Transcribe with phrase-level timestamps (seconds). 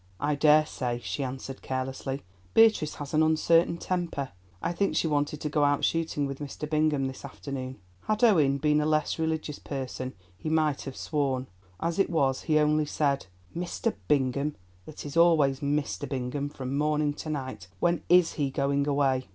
[0.19, 2.23] "I daresay," she answered carelessly;
[2.55, 4.31] "Beatrice has an uncertain temper.
[4.59, 6.67] I think she wanted to go out shooting with Mr.
[6.67, 11.45] Bingham this afternoon." Had Owen been a less religious person he might have sworn;
[11.79, 13.93] as it was, he only said, "Mr.
[14.07, 16.09] Bingham—it is always Mr.
[16.09, 17.67] Bingham from morning to night!
[17.79, 19.27] When is he going away?"